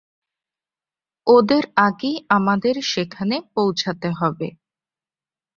[1.27, 4.47] ওদের আগেই আমাদের সেখানে পৌঁছাতে হবে।